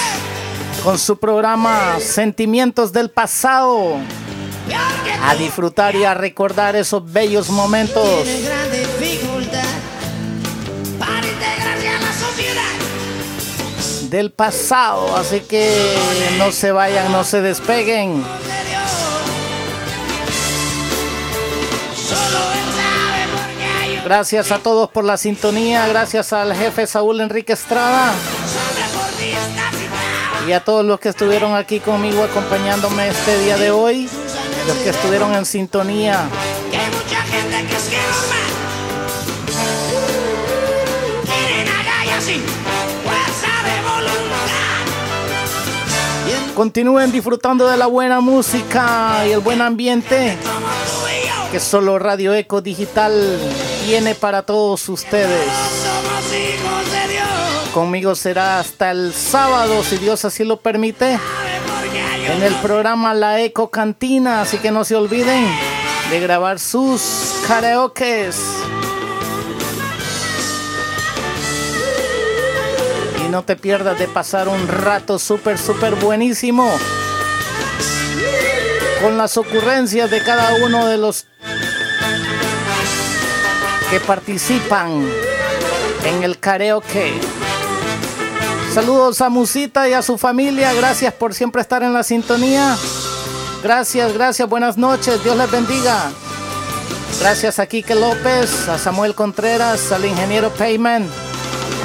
con 0.84 1.00
su 1.00 1.18
programa 1.18 2.00
Sentimientos 2.02 2.92
del 2.92 3.12
Pasado. 3.12 3.96
A 5.24 5.36
disfrutar 5.36 5.96
y 5.96 6.04
a 6.04 6.14
recordar 6.14 6.76
esos 6.76 7.10
bellos 7.10 7.50
momentos. 7.50 8.28
Del 14.10 14.32
pasado, 14.32 15.16
así 15.16 15.40
que 15.42 15.70
no 16.38 16.52
se 16.52 16.74
vayan, 16.74 17.10
no 17.14 17.24
se 17.24 17.42
despeguen. 17.42 18.22
Gracias 24.08 24.54
a 24.54 24.60
todos 24.60 24.90
por 24.90 25.04
la 25.04 25.18
sintonía, 25.18 25.86
gracias 25.86 26.32
al 26.32 26.56
jefe 26.56 26.88
Saúl 26.88 27.20
Enrique 27.20 27.52
Estrada. 27.52 28.14
Y 30.48 30.54
a 30.54 30.64
todos 30.64 30.86
los 30.86 30.98
que 31.02 31.10
estuvieron 31.10 31.54
aquí 31.56 31.82
conmigo 31.82 32.24
acompañándome 32.24 33.10
este 33.10 33.38
día 33.40 33.58
de 33.58 33.70
hoy, 33.70 34.10
los 34.66 34.78
que 34.78 34.92
estuvieron 34.92 35.34
en 35.34 35.46
sintonía. 35.46 36.30
Continúen 46.56 47.12
disfrutando 47.12 47.68
de 47.68 47.76
la 47.76 47.88
buena 47.88 48.22
música 48.22 49.26
y 49.28 49.32
el 49.32 49.42
buen 49.42 49.62
ambiente 49.62 50.38
que 51.52 51.60
solo 51.60 51.98
Radio 51.98 52.34
Eco 52.34 52.62
Digital 52.62 53.40
tiene 53.86 54.16
para 54.16 54.44
todos 54.44 54.90
ustedes. 54.90 55.48
Conmigo 57.74 58.16
será 58.16 58.60
hasta 58.60 58.92
el 58.92 59.14
sábado, 59.14 59.84
si 59.84 59.98
Dios 59.98 60.26
así 60.26 60.44
lo 60.44 60.60
permite, 60.60 61.20
en 62.32 62.44
el 62.44 62.54
programa 62.56 63.14
La 63.14 63.40
Eco 63.42 63.70
Cantina, 63.70 64.42
así 64.42 64.58
que 64.58 64.72
no 64.72 64.84
se 64.84 64.96
olviden 64.96 65.46
de 66.10 66.20
grabar 66.20 66.60
sus 66.60 67.02
karaokes. 67.48 68.36
Y 73.26 73.30
no 73.30 73.44
te 73.44 73.56
pierdas 73.56 74.00
de 74.00 74.08
pasar 74.08 74.48
un 74.48 74.68
rato 74.68 75.20
súper, 75.20 75.58
súper 75.58 75.96
buenísimo 75.96 76.70
con 79.02 79.18
las 79.18 79.38
ocurrencias 79.38 80.10
de 80.10 80.22
cada 80.24 80.56
uno 80.66 80.88
de 80.88 80.98
los 80.98 81.28
que 83.90 84.00
participan 84.00 85.08
en 86.04 86.24
el 86.24 86.40
karaoke. 86.40 87.14
Saludos 88.74 89.22
a 89.22 89.30
Musita 89.30 89.88
y 89.88 89.94
a 89.94 90.02
su 90.02 90.18
familia. 90.18 90.74
Gracias 90.74 91.14
por 91.14 91.34
siempre 91.34 91.62
estar 91.62 91.84
en 91.84 91.94
la 91.94 92.04
sintonía. 92.04 92.76
Gracias, 93.64 94.14
gracias. 94.14 94.48
Buenas 94.48 94.78
noches. 94.78 95.24
Dios 95.24 95.36
les 95.38 95.50
bendiga. 95.50 96.12
Gracias 97.20 97.60
a 97.60 97.66
Quique 97.66 97.96
López, 97.96 98.68
a 98.70 98.78
Samuel 98.78 99.16
Contreras, 99.16 99.92
al 99.92 100.06
ingeniero 100.06 100.52
Payman, 100.52 101.08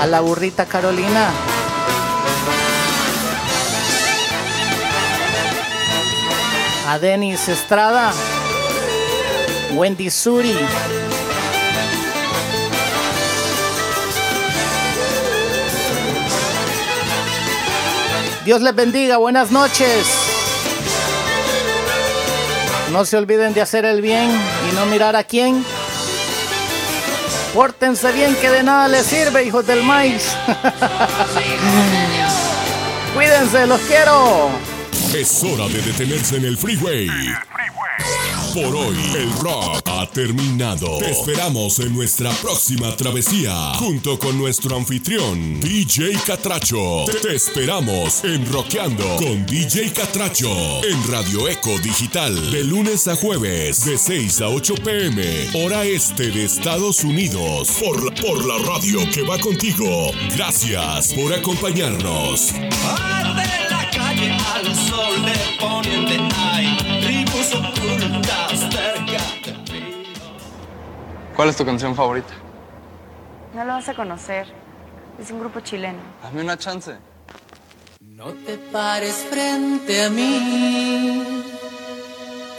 a 0.01 0.07
la 0.07 0.21
burrita 0.21 0.67
Carolina. 0.67 1.31
A 6.89 6.99
Denis 6.99 7.49
Estrada, 7.49 8.13
Wendy 9.75 10.11
Suri. 10.11 10.59
Dios 18.45 18.61
les 18.61 18.75
bendiga, 18.75 19.19
buenas 19.19 19.53
noches. 19.53 20.05
No 22.91 23.05
se 23.05 23.17
olviden 23.17 23.55
de 23.55 23.61
hacer 23.61 23.85
el 23.85 24.03
bien 24.03 24.31
y 24.69 24.75
no 24.75 24.85
mirar 24.87 25.15
a 25.15 25.23
quién. 25.23 25.65
Pórtense 27.55 28.11
bien 28.13 28.35
que 28.35 28.51
de 28.51 28.65
nada 28.65 28.89
les 28.89 29.07
sirve, 29.07 29.45
hijos 29.45 29.65
del 29.67 29.85
maíz. 29.85 30.35
Cuídense, 33.15 33.67
los 33.67 33.81
quiero. 33.83 34.51
Es 35.15 35.45
hora 35.45 35.69
de 35.69 35.81
detenerse 35.81 36.37
en 36.37 36.47
el 36.47 36.59
freeway. 36.59 37.09
Por 38.55 38.77
hoy, 38.77 38.97
el 39.17 39.33
rock 39.39 39.81
ha 39.87 40.07
terminado. 40.07 40.99
Te 40.99 41.11
esperamos 41.11 41.79
en 41.79 41.95
nuestra 41.95 42.31
próxima 42.33 42.95
travesía, 42.97 43.73
junto 43.77 44.19
con 44.19 44.37
nuestro 44.37 44.77
anfitrión, 44.77 45.59
DJ 45.61 46.13
Catracho. 46.27 47.07
Te 47.23 47.35
esperamos 47.35 48.23
en 48.25 48.45
Rockeando 48.53 49.17
con 49.17 49.47
DJ 49.47 49.93
Catracho, 49.95 50.85
en 50.85 51.11
Radio 51.11 51.49
Eco 51.49 51.79
Digital, 51.79 52.51
de 52.51 52.65
lunes 52.65 53.09
a 53.09 53.17
jueves, 53.17 53.87
de 53.87 53.97
6 53.97 54.43
a 54.43 54.49
8 54.49 54.75
pm, 54.85 55.49
hora 55.55 55.85
este 55.85 56.31
de 56.31 56.45
Estados 56.45 57.05
Unidos, 57.05 57.71
por 57.81 58.05
la, 58.05 58.15
por 58.21 58.45
la 58.45 58.59
radio 58.67 59.01
que 59.11 59.23
va 59.23 59.39
contigo. 59.39 60.11
Gracias 60.37 61.15
por 61.15 61.33
acompañarnos. 61.33 62.53
La 63.71 63.91
calle 63.91 64.31
al 64.55 64.77
sol 64.77 65.25
de 65.25 65.53
¿Cuál 71.37 71.49
es 71.49 71.57
tu 71.57 71.65
canción 71.65 71.95
favorita? 71.95 72.33
No 73.55 73.65
lo 73.65 73.73
vas 73.75 73.89
a 73.89 73.95
conocer. 73.95 74.47
Es 75.21 75.31
un 75.31 75.41
grupo 75.41 75.61
chileno. 75.61 75.99
Dame 76.23 76.43
una 76.43 76.57
chance. 76.57 76.97
No 78.01 78.27
te 78.47 78.57
pares 78.59 79.27
frente 79.31 80.05
a 80.05 80.11
mí 80.11 81.43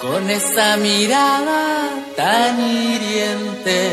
con 0.01 0.29
esa 0.29 0.75
mirada 0.77 1.89
tan 2.17 2.59
hiriente. 2.59 3.91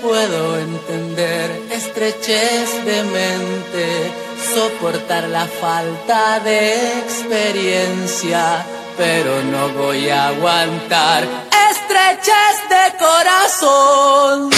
Puedo 0.00 0.58
entender 0.58 1.50
estrechez 1.70 2.84
de 2.86 3.02
mente, 3.02 4.12
soportar 4.54 5.28
la 5.28 5.44
falta 5.44 6.40
de 6.40 7.00
experiencia, 7.00 8.64
pero 9.00 9.42
no 9.44 9.70
voy 9.70 10.10
a 10.10 10.28
aguantar 10.28 11.24
estrechez 11.70 12.56
de 12.68 12.98
corazón. 12.98 14.50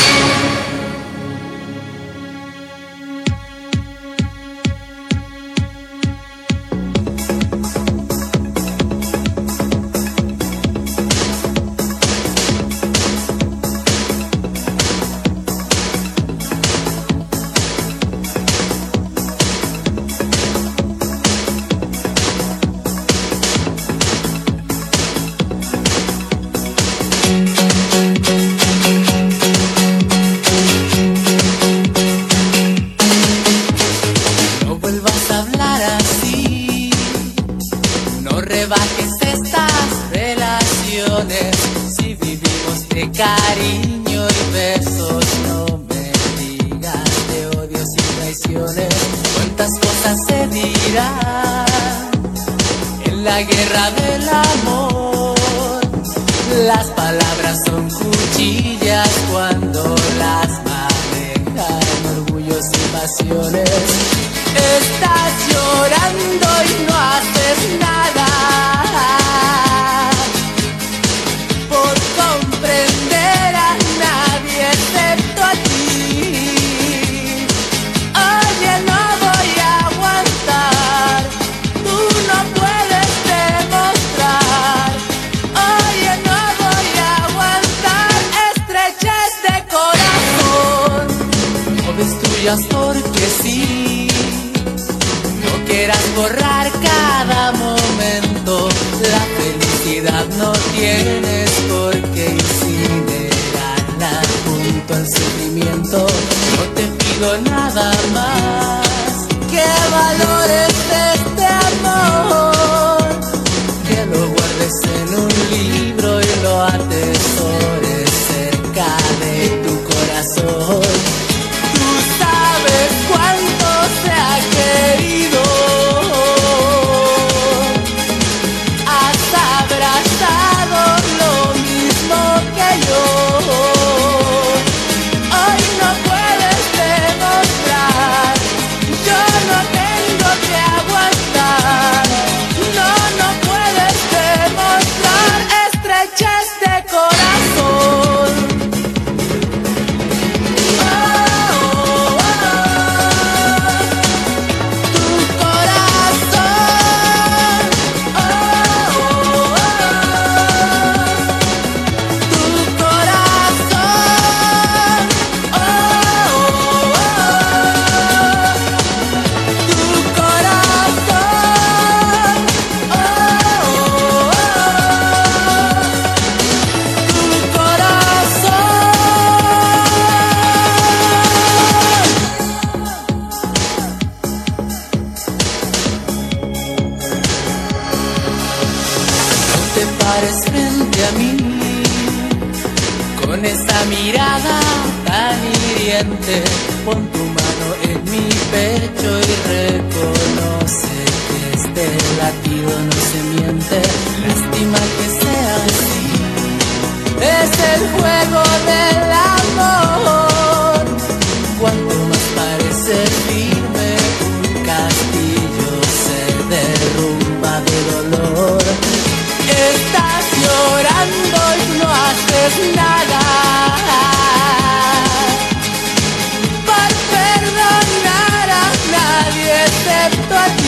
Excepto. 230.06 230.61